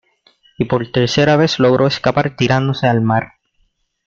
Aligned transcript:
Y 0.57 0.65
por 0.65 0.91
tercera 0.91 1.35
vez 1.35 1.59
logró 1.59 1.85
escapar 1.85 2.35
tirándose 2.35 2.87
al 2.87 3.01
mar. 3.01 3.33